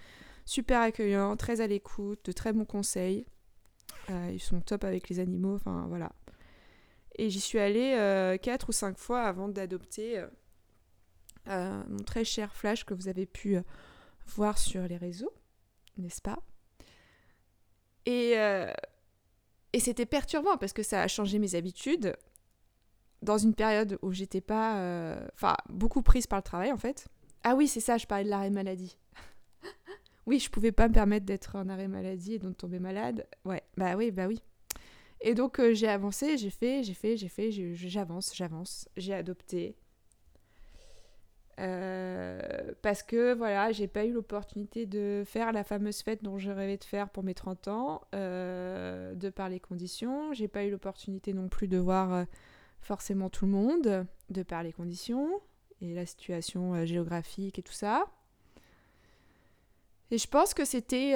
[0.45, 3.27] super accueillants, très à l'écoute, de très bons conseils.
[4.11, 5.55] Euh, ils sont top avec les animaux.
[5.55, 6.13] Enfin, voilà.
[7.19, 10.23] Et j'y suis allée quatre ou cinq fois avant d'adopter
[11.47, 13.59] mon très cher Flash que vous avez pu
[14.27, 15.33] voir sur les réseaux,
[15.97, 16.39] n'est-ce pas?
[18.07, 18.73] Et, euh,
[19.73, 22.17] et c'était perturbant parce que ça a changé mes habitudes
[23.23, 24.79] dans une période où j'étais pas.
[24.79, 27.09] Euh, enfin, beaucoup prise par le travail en fait.
[27.49, 28.99] Ah oui, c'est ça, je parlais de l'arrêt maladie.
[30.27, 33.25] oui, je pouvais pas me permettre d'être en arrêt maladie et de tomber malade.
[33.45, 34.43] Ouais, bah oui, bah oui.
[35.21, 38.89] Et donc euh, j'ai avancé, j'ai fait, j'ai fait, j'ai fait, j'avance, j'avance.
[38.97, 39.77] J'ai adopté.
[41.61, 46.51] Euh, parce que voilà, j'ai pas eu l'opportunité de faire la fameuse fête dont je
[46.51, 50.33] rêvais de faire pour mes 30 ans, euh, de par les conditions.
[50.33, 52.27] J'ai pas eu l'opportunité non plus de voir
[52.81, 55.41] forcément tout le monde, de par les conditions
[55.81, 58.07] et la situation géographique et tout ça.
[60.11, 61.15] Et je pense que c'était.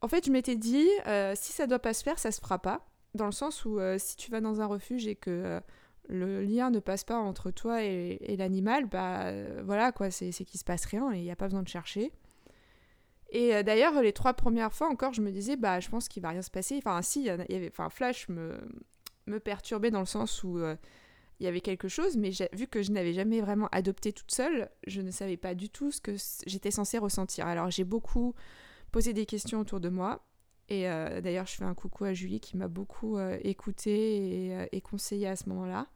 [0.00, 0.88] En fait, je m'étais dit,
[1.34, 2.86] si ça doit pas se faire, ça se fera pas.
[3.14, 5.60] Dans le sens où si tu vas dans un refuge et que
[6.08, 10.58] le lien ne passe pas entre toi et, l'animal, bah euh, voilà quoi, c'est qu'il
[10.58, 12.12] se passe rien et il n'y a pas besoin de chercher.
[13.30, 16.22] Et euh, d'ailleurs, les trois premières fois encore, je me disais, bah je pense qu'il
[16.22, 16.76] va rien se passer.
[16.78, 18.58] Enfin, si, y avait, enfin, Flash me,
[19.26, 20.76] me perturbait dans le sens où euh,
[21.40, 24.68] il y avait quelque chose, mais vu que je n'avais jamais vraiment adopté toute seule,
[24.86, 27.46] je ne savais pas du tout ce que j'étais censée ressentir.
[27.46, 28.34] Alors j'ai beaucoup
[28.90, 30.24] posé des questions autour de moi.
[30.68, 35.26] Et d'ailleurs, je fais un coucou à Julie qui m'a beaucoup écouté et, et conseillé
[35.26, 35.86] à ce moment-là.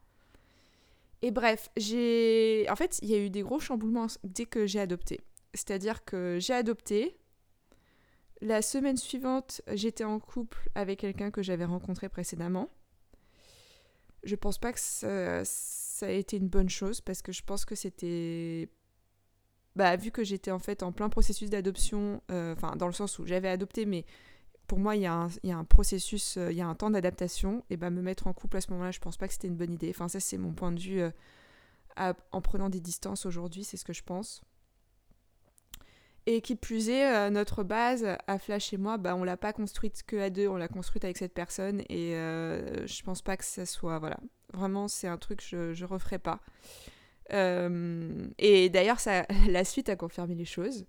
[1.21, 2.65] Et bref, j'ai.
[2.69, 5.21] En fait, il y a eu des gros chamboulements dès que j'ai adopté.
[5.53, 7.17] C'est-à-dire que j'ai adopté.
[8.41, 12.69] La semaine suivante, j'étais en couple avec quelqu'un que j'avais rencontré précédemment.
[14.23, 15.43] Je pense pas que ça,
[16.05, 18.69] a été une bonne chose parce que je pense que c'était.
[19.75, 23.17] Bah, vu que j'étais en fait en plein processus d'adoption, euh, enfin, dans le sens
[23.19, 24.05] où j'avais adopté, mais
[24.67, 27.63] pour moi, il y, a un, processus, euh, il y a un temps d'adaptation.
[27.69, 29.57] Et ben, me mettre en couple à ce moment-là, je pense pas que c'était une
[29.57, 29.89] bonne idée.
[29.89, 33.85] Enfin, ça, c'est mon point de vue euh, en prenant des distances aujourd'hui, c'est ce
[33.85, 34.41] que je pense.
[36.25, 39.51] Et qui plus est, euh, notre base à Flash et moi, bah, on l'a pas
[39.51, 41.81] construite que à deux, on l'a construite avec cette personne.
[41.89, 43.99] Et je pense pas que ça soit.
[43.99, 44.17] Voilà.
[44.53, 46.39] Vraiment, c'est un truc que je, je referai pas.
[47.29, 48.99] et d'ailleurs,
[49.49, 50.85] la suite a confirmé les choses.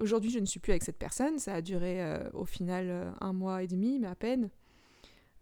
[0.00, 1.38] Aujourd'hui, je ne suis plus avec cette personne.
[1.38, 4.50] Ça a duré euh, au final euh, un mois et demi, mais à peine.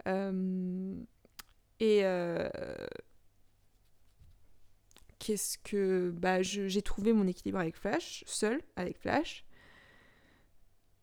[0.07, 0.95] Euh,
[1.81, 2.03] et
[5.23, 6.11] qu'est-ce que.
[6.11, 9.45] Bah, j'ai trouvé mon équilibre avec Flash, seul avec Flash.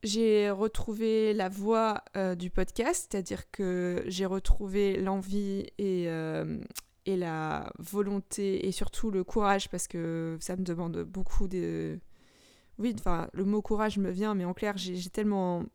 [0.03, 2.03] J'ai retrouvé la voix
[2.37, 6.07] du podcast, c'est-à-dire que j'ai retrouvé l'envie et,
[7.05, 11.99] et la volonté et surtout le courage parce que ça me demande beaucoup de
[12.79, 15.65] oui, enfin, le mot courage me vient, mais en clair, j'ai tellement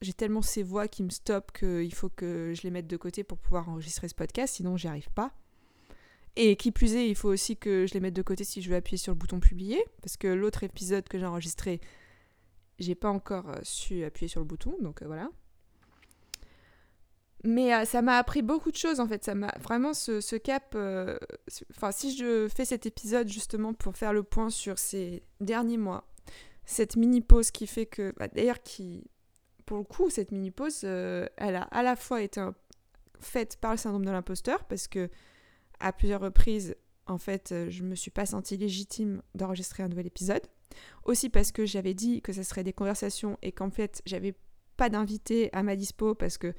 [0.00, 3.24] j'ai tellement ces voix qui me stoppent qu'il faut que je les mette de côté
[3.24, 5.32] pour pouvoir enregistrer ce podcast, sinon j'y arrive pas.
[6.40, 8.70] Et qui plus est, il faut aussi que je les mette de côté si je
[8.70, 11.80] veux appuyer sur le bouton publier, parce que l'autre épisode que j'ai enregistré,
[12.78, 15.30] j'ai pas encore euh, su appuyer sur le bouton, donc euh, voilà.
[17.42, 19.24] Mais euh, ça m'a appris beaucoup de choses en fait.
[19.24, 20.76] Ça m'a vraiment ce, cap.
[21.70, 26.06] Enfin, si je fais cet épisode justement pour faire le point sur ces derniers mois,
[26.66, 29.10] cette mini pause qui fait que, bah, d'ailleurs, qui,
[29.66, 32.40] pour le coup, cette mini pause, elle a à la fois été
[33.18, 35.10] faite par le syndrome de l'imposteur parce que
[35.80, 40.42] à plusieurs reprises, en fait, je me suis pas sentie légitime d'enregistrer un nouvel épisode.
[41.04, 44.34] Aussi parce que j'avais dit que ce serait des conversations et qu'en fait, j'avais
[44.76, 46.54] pas d'invité à ma dispo parce que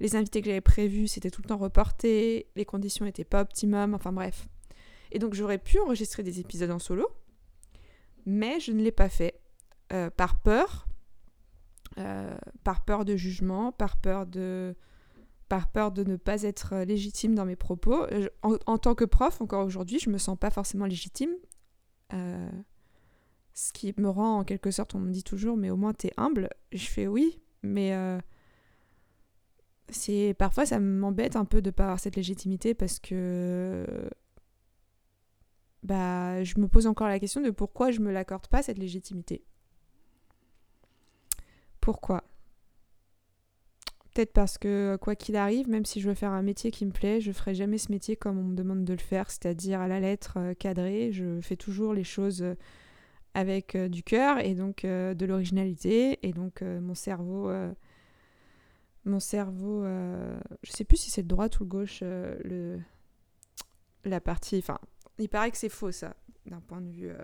[0.00, 3.94] les invités que j'avais prévus, c'était tout le temps reporté, les conditions n'étaient pas optimum,
[3.94, 4.48] enfin bref.
[5.10, 7.08] Et donc j'aurais pu enregistrer des épisodes en solo,
[8.26, 9.40] mais je ne l'ai pas fait
[9.92, 10.86] euh, par peur,
[11.98, 14.76] euh, par peur de jugement, par peur de,
[15.48, 18.06] par peur de ne pas être légitime dans mes propos.
[18.42, 21.30] En, tant que prof, encore aujourd'hui, je me sens pas forcément légitime.
[22.12, 22.50] Euh,
[23.54, 26.08] ce qui me rend en quelque sorte, on me dit toujours, mais au moins tu
[26.08, 26.50] es humble.
[26.72, 27.92] Je fais oui, mais
[30.38, 33.86] parfois ça m'embête un peu de pas avoir cette légitimité parce que
[35.82, 39.44] bah je me pose encore la question de pourquoi je me l'accorde pas cette légitimité.
[41.80, 42.24] Pourquoi?
[44.18, 46.90] Peut-être parce que quoi qu'il arrive, même si je veux faire un métier qui me
[46.90, 49.86] plaît, je ferai jamais ce métier comme on me demande de le faire, c'est-à-dire à
[49.86, 51.12] la lettre euh, cadrée.
[51.12, 52.56] Je fais toujours les choses euh,
[53.34, 57.48] avec euh, du cœur et donc de l'originalité et donc mon cerveau
[59.04, 62.78] mon cerveau, euh, je sais plus si c'est le droite ou le gauche, euh,
[64.04, 64.58] la partie.
[64.58, 64.78] Enfin,
[65.18, 66.14] il paraît que c'est faux ça,
[66.46, 67.18] d'un point de vue euh,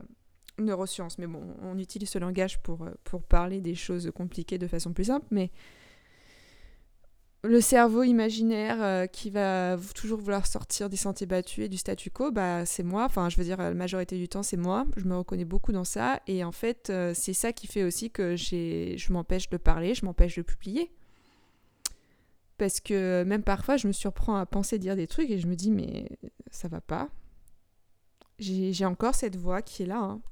[0.58, 1.18] neurosciences.
[1.18, 5.04] Mais bon, on utilise ce langage pour, pour parler des choses compliquées de façon plus
[5.04, 5.26] simple.
[5.30, 5.50] Mais
[7.44, 12.30] le cerveau imaginaire qui va toujours vouloir sortir des sentiers battus et du statu quo,
[12.30, 13.04] bah, c'est moi.
[13.04, 14.86] Enfin, je veux dire, la majorité du temps, c'est moi.
[14.96, 16.20] Je me reconnais beaucoup dans ça.
[16.26, 20.36] Et en fait, c'est ça qui fait aussi que je m'empêche de parler, je m'empêche
[20.36, 20.90] de publier.
[22.56, 25.54] Parce que même parfois, je me surprends à penser dire des trucs et je me
[25.54, 26.08] dis, mais
[26.50, 27.08] ça va pas.
[28.38, 29.98] J'ai encore cette voix qui est là.
[29.98, 30.22] Hein.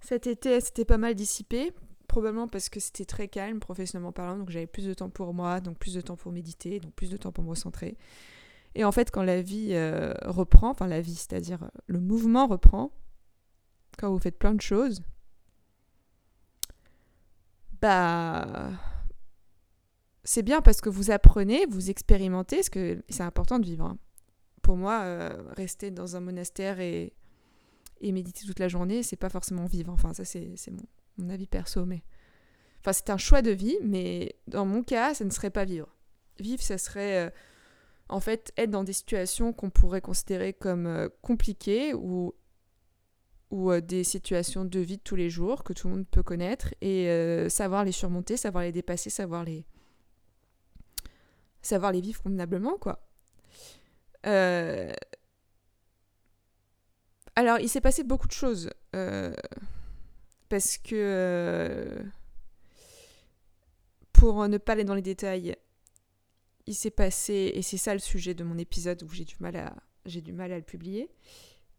[0.00, 1.72] Cet été, c'était pas mal dissipé,
[2.10, 5.60] probablement parce que c'était très calme professionnellement parlant, donc j'avais plus de temps pour moi,
[5.60, 7.96] donc plus de temps pour méditer, donc plus de temps pour me recentrer.
[8.74, 12.48] Et en fait, quand la vie euh, reprend, enfin la vie, c'est-à-dire euh, le mouvement
[12.48, 12.90] reprend,
[13.96, 15.02] quand vous faites plein de choses,
[17.80, 18.72] bah
[20.24, 23.84] c'est bien parce que vous apprenez, vous expérimentez, parce que c'est important de vivre.
[23.84, 23.98] Hein.
[24.62, 27.14] Pour moi, euh, rester dans un monastère et,
[28.00, 29.92] et méditer toute la journée, c'est pas forcément vivre.
[29.92, 30.82] Enfin, ça, c'est mon,
[31.28, 31.84] avis perso.
[31.84, 32.02] Mais...
[32.80, 35.88] Enfin, c'est un choix de vie, mais dans mon cas, ça ne serait pas vivre.
[36.38, 37.30] Vivre, ça serait euh,
[38.08, 42.32] en fait être dans des situations qu'on pourrait considérer comme euh, compliquées ou,
[43.50, 46.72] ou des situations de vie de tous les jours que tout le monde peut connaître
[46.80, 49.66] et savoir les surmonter, savoir les dépasser, savoir les,
[51.62, 53.06] savoir les vivre convenablement, quoi.
[54.26, 54.92] Euh,
[57.36, 58.70] alors, il s'est passé beaucoup de choses.
[60.50, 60.94] Euh, parce que.
[60.94, 62.02] Euh,
[64.12, 65.56] pour ne pas aller dans les détails,
[66.66, 69.56] il s'est passé, et c'est ça le sujet de mon épisode où j'ai du mal
[69.56, 71.08] à, le publier.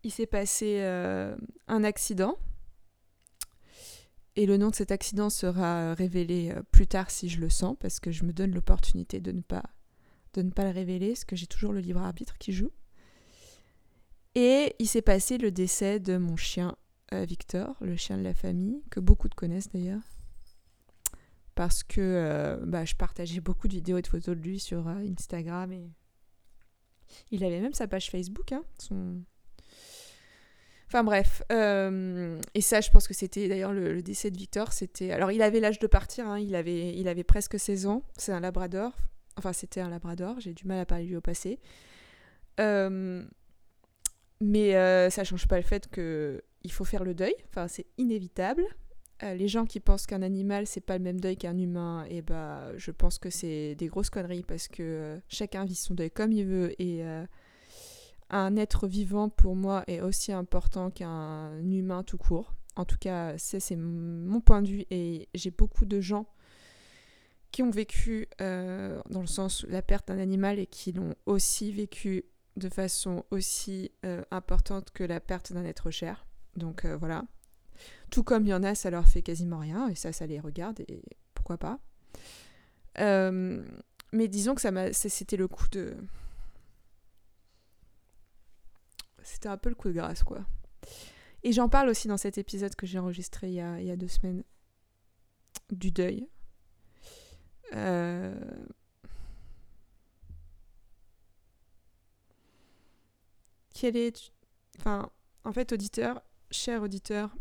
[0.03, 2.35] Il s'est passé un accident.
[4.35, 7.99] Et le nom de cet accident sera révélé plus tard si je le sens, parce
[7.99, 9.63] que je me donne l'opportunité de ne pas
[10.33, 12.71] de ne pas le révéler, parce que j'ai toujours le libre arbitre qui joue.
[14.33, 16.80] Et il s'est passé le décès de mon chien euh,
[17.11, 20.01] Victor, le chien de la famille, que beaucoup de connaissent d'ailleurs.
[21.55, 24.87] Parce que euh, bah, je partageais beaucoup de vidéos et de photos de lui sur
[24.87, 25.71] euh, Instagram.
[25.73, 25.89] Et...
[27.31, 28.53] Il avait même sa page Facebook.
[28.53, 29.21] Hein, son...
[30.87, 31.41] Enfin bref.
[31.49, 34.73] et ça, je pense que c'était d'ailleurs le, décès de Victor.
[34.73, 36.27] C'était Alors il avait l'âge de partir.
[36.27, 38.03] Hein, il, avait, il avait presque 16 ans.
[38.17, 38.93] C'est un labrador.
[39.37, 41.59] Enfin, c'était un labrador, j'ai du mal à parler lui au passé.
[42.59, 43.23] Euh,
[44.41, 47.33] mais euh, ça change pas le fait que il faut faire le deuil.
[47.49, 48.63] Enfin, c'est inévitable.
[49.23, 52.17] Euh, les gens qui pensent qu'un animal c'est pas le même deuil qu'un humain, et
[52.17, 56.09] eh bah, je pense que c'est des grosses conneries parce que chacun vit son deuil
[56.09, 57.03] comme il veut et
[58.31, 62.55] un être vivant pour moi est aussi important qu'un humain tout court.
[62.75, 66.25] En tout cas, c'est mon point de vue et j'ai beaucoup de gens
[67.51, 71.71] qui ont vécu euh, dans le sens la perte d'un animal et qui l'ont aussi
[71.73, 72.23] vécu
[72.55, 76.25] de façon aussi euh, importante que la perte d'un être cher.
[76.55, 77.25] Donc euh, voilà.
[78.09, 80.39] Tout comme il y en a, ça leur fait quasiment rien, et ça, ça les
[80.39, 81.01] regarde, et
[81.33, 81.79] pourquoi pas.
[82.99, 83.63] Euh,
[84.11, 85.95] mais disons que ça m'a, c'était le coup de.
[89.23, 90.45] C'était un peu le coup de grâce, quoi.
[91.43, 94.07] Et j'en parle aussi dans cet épisode que j'ai enregistré il y, a, il deux
[94.07, 94.43] semaines
[95.71, 96.27] du deuil.
[97.73, 98.35] Euh,
[103.73, 104.31] quel est.
[104.77, 105.09] Enfin,
[105.43, 107.35] en fait, auditeur, cher auditeur,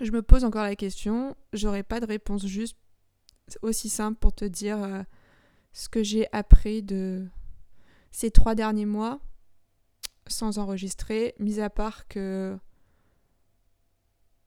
[0.00, 2.76] je me pose encore la question, j'aurais pas de réponse juste
[3.62, 5.02] aussi simple pour te dire euh,
[5.72, 7.26] ce que j'ai appris de
[8.10, 9.20] ces trois derniers mois
[10.26, 12.58] sans enregistrer, mis à part que,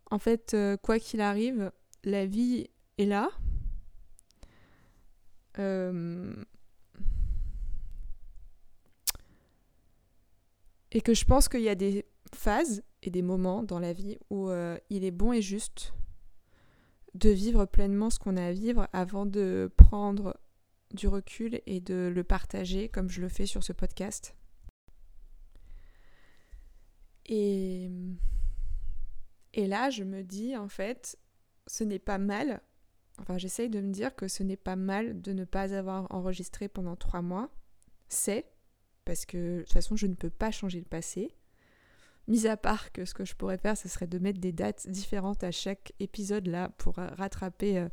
[0.09, 1.71] en fait, euh, quoi qu'il arrive,
[2.03, 2.67] la vie
[2.97, 3.29] est là.
[5.59, 6.33] Euh,
[10.91, 14.17] et que je pense qu'il y a des phases et des moments dans la vie
[14.29, 15.93] où euh, il est bon et juste
[17.13, 20.37] de vivre pleinement ce qu'on a à vivre avant de prendre
[20.93, 24.35] du recul et de le partager comme je le fais sur ce podcast.
[27.25, 27.89] Et,
[29.53, 31.17] et là, je me dis, en fait,
[31.65, 32.61] ce n'est pas mal.
[33.19, 36.67] Enfin, j'essaye de me dire que ce n'est pas mal de ne pas avoir enregistré
[36.69, 37.49] pendant trois mois.
[38.07, 38.45] C'est,
[39.03, 41.35] parce que de toute façon, je ne peux pas changer le passé.
[42.27, 44.87] Mis à part que ce que je pourrais faire, ce serait de mettre des dates
[44.89, 47.87] différentes à chaque épisode là pour rattraper euh,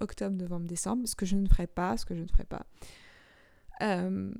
[0.00, 2.66] octobre, novembre, décembre, ce que je ne ferai pas, ce que je ne ferai pas.
[3.82, 4.32] Euh,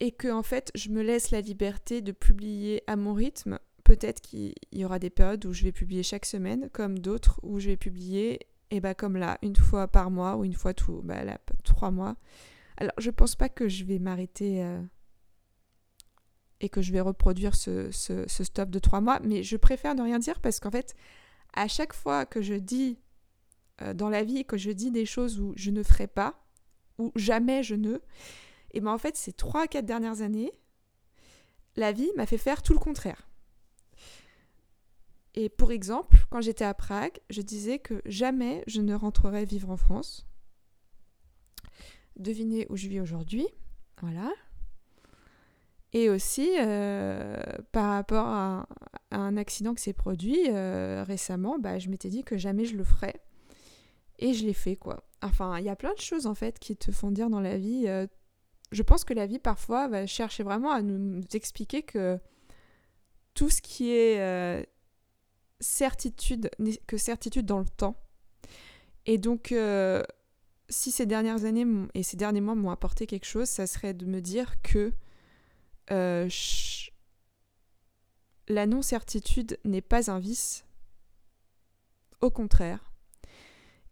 [0.00, 3.58] et que en fait je me laisse la liberté de publier à mon rythme.
[3.84, 7.58] Peut-être qu'il y aura des périodes où je vais publier chaque semaine, comme d'autres où
[7.58, 8.40] je vais publier,
[8.70, 11.22] et bah comme là, une fois par mois ou une fois tous bah
[11.64, 12.16] trois mois.
[12.78, 14.80] Alors je pense pas que je vais m'arrêter euh,
[16.62, 20.18] et que je vais reproduire ce, stop de trois mois, mais je préfère ne rien
[20.18, 20.94] dire parce qu'en fait,
[21.52, 22.98] à chaque fois que je dis
[23.82, 26.40] euh, dans la vie, que je dis des choses où je ne ferai pas,
[26.98, 27.98] ou jamais je ne,
[28.70, 30.52] et bien en fait, ces 3-4 dernières années,
[31.74, 33.28] la vie m'a fait faire tout le contraire.
[35.34, 39.70] Et pour exemple, quand j'étais à Prague, je disais que jamais je ne rentrerai vivre
[39.70, 40.26] en France.
[42.16, 43.48] Devinez où je vis aujourd'hui.
[44.00, 44.30] Voilà.
[45.92, 47.36] Et aussi, euh,
[47.70, 48.66] par rapport à,
[49.10, 52.84] un accident qui s'est produit euh, récemment, bah, je m'étais dit que jamais je le
[52.84, 53.20] ferais.
[54.18, 55.04] Et je l'ai fait, quoi.
[55.20, 57.58] Enfin, il y a plein de choses, en fait, qui te font dire dans la
[57.58, 58.06] vie, euh,
[58.70, 62.18] je pense que la vie parfois va chercher vraiment à nous, expliquer que
[63.34, 64.66] tout ce qui est
[65.60, 66.50] certitude
[66.86, 67.96] que certitude dans le temps.
[69.04, 69.54] Et donc,
[70.70, 74.06] si ces dernières années et ces derniers mois m'ont apporté quelque chose, ça serait de
[74.06, 74.92] me dire que
[75.90, 76.28] euh,
[78.48, 80.64] la non-certitude n'est pas un vice,
[82.20, 82.92] au contraire,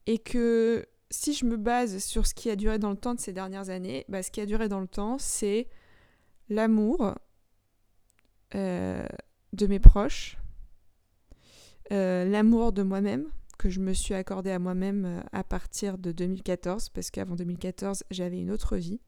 [0.07, 3.21] et que si je me base sur ce qui a duré dans le temps de
[3.21, 5.69] ces dernières années, bah, ce qui a duré dans le temps, c'est
[6.49, 7.15] l'amour
[8.55, 9.07] euh,
[9.53, 10.39] de mes proches,
[11.93, 13.27] euh, l'amour de moi-même
[13.59, 18.39] que je me suis accordé à moi-même à partir de 2014, parce qu'avant 2014, j'avais
[18.39, 19.01] une autre vie.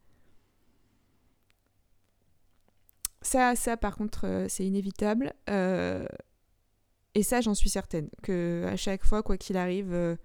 [3.23, 5.33] Ça, ça par contre, c'est inévitable.
[5.49, 10.17] et ça, j'en suis certaine, que à chaque fois, quoi qu'il arrive,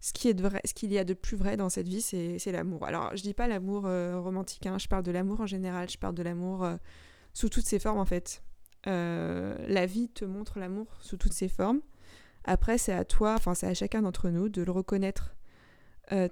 [0.00, 2.52] ce qui est vrai, ce qu'il y a de plus vrai dans cette vie, c'est
[2.52, 2.84] l'amour.
[2.84, 5.98] Alors, je dis pas l'amour euh, romantique, hein, je parle de l'amour en général, je
[5.98, 6.76] parle de l'amour euh,
[7.34, 8.42] sous toutes ses formes en fait.
[8.86, 11.80] Euh, la vie te montre l'amour sous toutes ses formes.
[12.44, 15.34] Après, c'est à toi, enfin, c'est à chacun d'entre nous de le reconnaître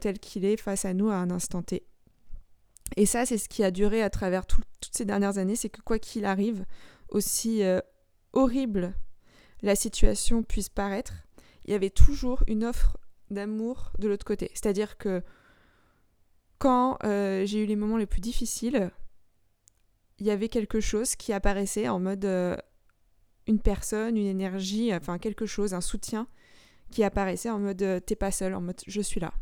[0.01, 1.85] tel qu'il est face à nous à un instant T.
[2.97, 5.83] Et ça, c'est ce qui a duré à travers toutes ces dernières années, c'est que
[5.83, 6.65] quoi qu'il arrive,
[7.09, 7.63] aussi
[8.33, 8.95] horrible
[9.63, 11.15] la situation puisse paraître,
[11.65, 12.97] il y avait toujours une offre
[13.31, 14.51] d'amour de l'autre côté.
[14.55, 15.23] C'est-à-dire que
[16.59, 18.91] quand euh, j'ai eu les moments les plus difficiles,
[20.19, 22.57] il y avait quelque chose qui apparaissait en mode euh,
[23.47, 26.29] une personne, une énergie, enfin quelque chose, un soutien
[26.91, 29.35] qui apparaissait en mode euh, t'es pas seul, en mode je suis là.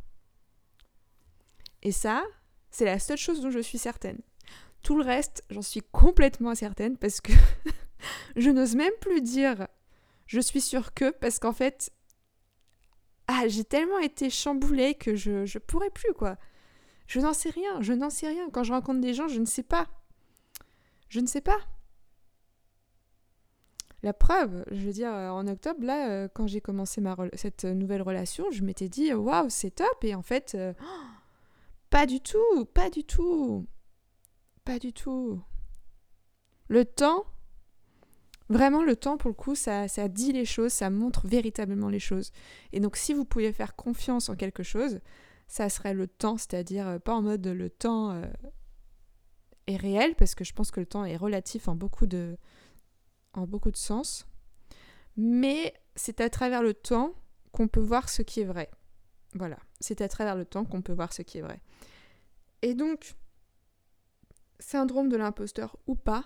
[1.83, 2.25] Et ça,
[2.75, 4.19] c'est la seule chose dont je suis certaine.
[4.83, 7.33] Tout le reste, j'en suis complètement incertaine parce que
[8.37, 9.69] je n'ose même plus dire
[10.27, 11.93] je suis sûre que parce qu'en fait,
[13.29, 16.37] ah, j'ai tellement été chamboulée que je, je pourrais plus, quoi.
[17.07, 18.51] Je n'en sais rien, je n'en sais rien.
[18.51, 19.87] Quand je rencontre des gens, je ne sais pas.
[21.09, 21.59] Je ne sais pas.
[24.03, 27.01] La preuve, je veux dire, en octobre, là, euh, quand j'ai commencé
[27.35, 30.03] cette nouvelle relation, je m'étais dit, waouh, c'est top.
[30.03, 30.75] Et en fait, euh,
[31.95, 33.69] pas du tout, pas du tout.
[34.65, 35.41] Pas du tout.
[36.67, 37.25] Le temps
[38.49, 42.33] Vraiment, le temps, pour le coup, ça, dit les choses, ça montre véritablement les choses.
[42.73, 44.99] Et donc, si vous pouviez faire confiance en quelque chose,
[45.47, 48.27] ça serait le temps, c'est-à-dire euh, pas en mode le temps euh,
[49.69, 52.37] est réel, parce que je pense que le temps est relatif en beaucoup de,
[53.35, 54.27] en beaucoup de sens,
[55.17, 57.15] mais c'est à travers le temps
[57.53, 58.69] qu'on peut voir ce qui est vrai.
[59.35, 61.61] Voilà, c'est à travers le temps qu'on peut voir ce qui est vrai.
[62.63, 63.15] Et donc,
[64.59, 66.25] syndrome de l'imposteur ou pas,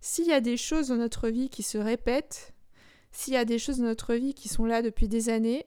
[0.00, 2.54] s'il y a des choses dans notre vie qui se répètent,
[3.10, 5.66] s'il y a des choses dans notre vie qui sont là depuis des années,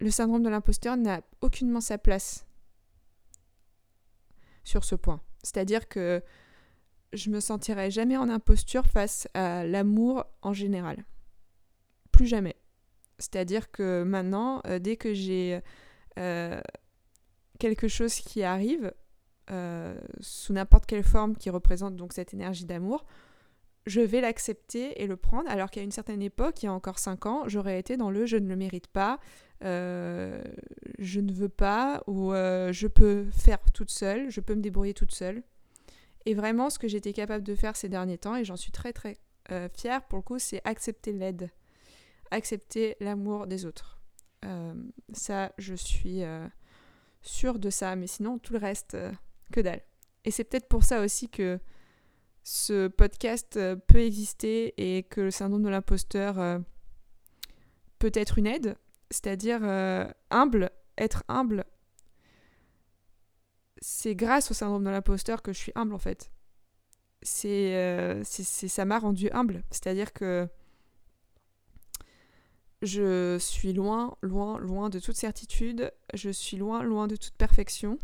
[0.00, 2.46] le syndrome de l'imposteur n'a aucunement sa place
[4.64, 5.20] sur ce point.
[5.42, 6.22] C'est-à-dire que
[7.12, 11.04] je me sentirai jamais en imposture face à l'amour en général.
[12.12, 12.56] Plus jamais.
[13.18, 15.60] C'est-à-dire que maintenant, euh, dès que j'ai
[16.18, 16.60] euh,
[17.58, 18.92] quelque chose qui arrive,
[19.50, 23.04] euh, sous n'importe quelle forme qui représente donc cette énergie d'amour,
[23.86, 26.98] je vais l'accepter et le prendre, alors qu'à une certaine époque, il y a encore
[26.98, 29.18] 5 ans, j'aurais été dans le je ne le mérite pas,
[29.62, 35.12] je ne veux pas, ou je peux faire toute seule, je peux me débrouiller toute
[35.12, 35.42] seule.
[36.26, 38.92] Et vraiment, ce que j'étais capable de faire ces derniers temps, et j'en suis très
[38.92, 39.16] très
[39.74, 41.48] fière pour le coup, c'est accepter l'aide
[42.30, 43.98] accepter l'amour des autres.
[44.44, 44.74] Euh,
[45.12, 46.46] ça, je suis euh,
[47.22, 49.12] sûre de ça, mais sinon, tout le reste, euh,
[49.52, 49.82] que dalle.
[50.24, 51.58] Et c'est peut-être pour ça aussi que
[52.42, 56.60] ce podcast peut exister et que le syndrome de l'imposteur
[57.98, 58.76] peut être une aide,
[59.10, 59.62] c'est-à-dire
[60.30, 61.64] humble, être humble.
[63.80, 66.30] C'est grâce au syndrome de l'imposteur que je suis humble en fait.
[67.22, 70.48] C'est, ça m'a rendu humble, c'est-à-dire que
[72.82, 75.92] je suis loin, loin, loin de toute certitude.
[76.14, 77.98] Je suis loin, loin de toute perfection.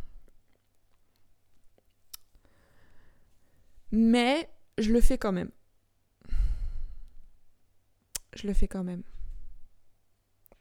[3.93, 4.49] Mais
[4.79, 5.51] je le fais quand même.
[8.35, 9.05] Je le fais quand même.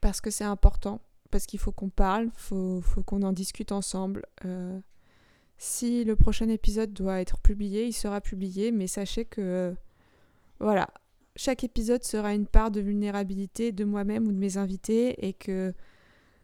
[0.01, 1.01] Parce que c'est important.
[1.31, 4.27] Parce qu'il faut qu'on parle, faut, faut qu'on en discute ensemble.
[4.45, 4.79] Euh,
[5.57, 9.75] si le prochain épisode doit être publié, il sera publié, mais sachez que
[10.59, 10.89] voilà,
[11.35, 15.73] chaque épisode sera une part de vulnérabilité de moi-même ou de mes invités et que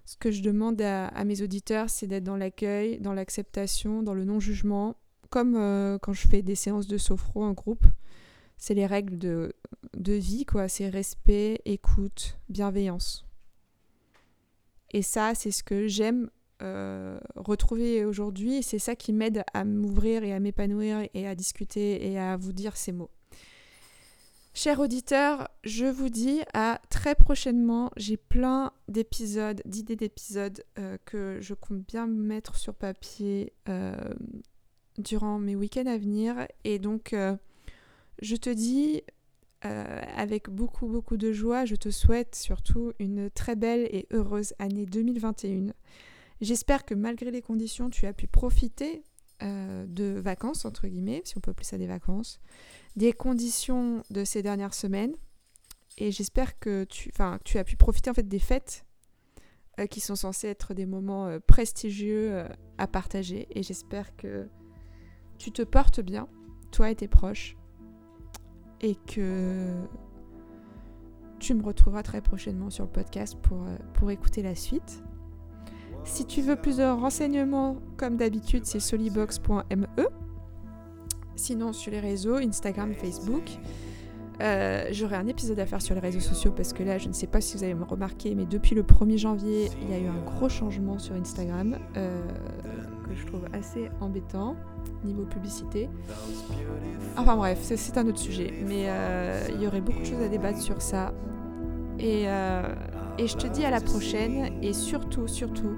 [0.05, 4.23] ce que je demande à, mes auditeurs, c'est d'être dans l'accueil, dans l'acceptation, dans le
[4.23, 4.95] non-jugement,
[5.29, 7.85] comme euh, quand je fais des séances de sophro en groupe.
[8.57, 9.53] C'est les règles de,
[9.95, 10.67] vie, quoi.
[10.67, 13.23] C'est respect, écoute, bienveillance.
[14.91, 16.31] Et ça, c'est ce que j'aime
[16.63, 18.63] euh, retrouver aujourd'hui.
[18.63, 22.51] C'est ça qui m'aide à m'ouvrir et à m'épanouir et à discuter et à vous
[22.51, 23.11] dire ces mots.
[24.53, 27.91] Chers auditeurs, je vous dis à très prochainement.
[27.95, 33.95] J'ai plein d'épisodes, d'idées d'épisodes euh, que je compte bien mettre sur papier euh,
[34.97, 36.47] durant mes week-ends à venir.
[36.63, 37.37] Et donc, euh,
[38.21, 39.03] je te dis
[39.61, 44.85] avec beaucoup, beaucoup de joie, je te souhaite surtout une très belle et heureuse année
[44.85, 45.73] 2021.
[46.39, 49.03] J'espère que malgré les conditions, tu as pu profiter
[49.41, 52.39] de vacances, entre guillemets, si on peut appeler ça des vacances
[52.95, 55.15] des conditions de ces dernières semaines.
[55.97, 57.11] Et j'espère que tu,
[57.43, 58.85] tu as pu profiter en fait des fêtes
[59.79, 63.47] euh, qui sont censées être des moments euh, prestigieux euh, à partager.
[63.51, 64.47] Et j'espère que
[65.37, 66.27] tu te portes bien,
[66.71, 67.57] toi et tes proches,
[68.81, 69.73] et que
[71.39, 75.01] tu me retrouveras très prochainement sur le podcast pour, pour écouter la suite.
[76.03, 79.85] Si tu veux plus de renseignements, comme d'habitude, c'est solibox.me.
[81.35, 83.43] Sinon, sur les réseaux, Instagram, Facebook.
[84.41, 87.13] Euh, j'aurai un épisode à faire sur les réseaux sociaux parce que là, je ne
[87.13, 90.07] sais pas si vous avez remarqué, mais depuis le 1er janvier, il y a eu
[90.07, 92.21] un gros changement sur Instagram euh,
[93.07, 94.55] que je trouve assez embêtant
[95.03, 95.89] niveau publicité.
[97.17, 100.29] Enfin bref, c'est un autre sujet, mais euh, il y aurait beaucoup de choses à
[100.29, 101.13] débattre sur ça.
[101.99, 102.23] Et,
[103.17, 104.51] et je te dis à la prochaine.
[104.61, 105.75] Et surtout, surtout,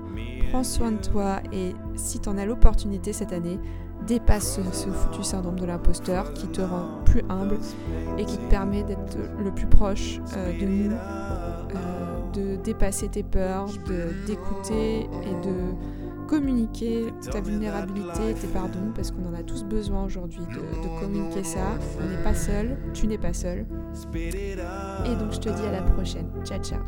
[0.50, 1.40] prends soin de toi.
[1.52, 3.60] Et si tu en as l'opportunité cette année,
[4.08, 7.58] dépasse ce, foutu syndrome de l'imposteur qui te rend plus humble
[8.18, 13.24] et qui te permet d'être le plus proche euh, de nous, euh, de dépasser tes
[13.24, 13.68] peurs,
[14.26, 15.76] d'écouter et de
[16.32, 21.78] communiquer ta vulnérabilité, tes pardons, parce qu'on en a tous besoin aujourd'hui de, communiquer ça.
[22.00, 23.66] On n'est pas seul, tu n'es pas seul.
[24.16, 26.30] Et donc je te dis à la prochaine.
[26.46, 26.80] Ciao ciao.